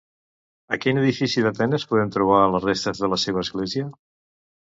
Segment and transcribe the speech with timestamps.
[0.75, 3.85] A quin edifici d'Atenes podem trobar les restes de la seva església?